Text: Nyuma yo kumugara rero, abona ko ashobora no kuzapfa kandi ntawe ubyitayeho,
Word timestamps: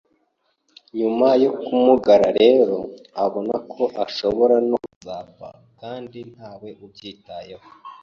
Nyuma 0.97 1.27
yo 1.43 1.51
kumugara 1.61 2.27
rero, 2.41 2.77
abona 3.23 3.55
ko 3.71 3.83
ashobora 4.05 4.55
no 4.69 4.77
kuzapfa 4.89 5.49
kandi 5.81 6.19
ntawe 6.33 6.69
ubyitayeho, 6.85 7.67